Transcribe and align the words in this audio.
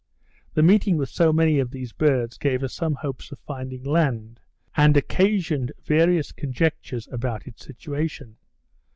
The 0.55 0.63
meeting 0.63 0.97
with 0.97 1.09
so 1.09 1.31
many 1.31 1.59
of 1.59 1.69
these 1.69 1.93
birds, 1.93 2.39
gave 2.39 2.63
us 2.63 2.73
some 2.73 2.95
hopes 2.95 3.31
of 3.31 3.37
finding 3.37 3.83
land, 3.83 4.39
and 4.75 4.97
occasioned 4.97 5.73
various 5.85 6.31
conjectures 6.31 7.07
about 7.11 7.45
its 7.45 7.63
situation. 7.63 8.37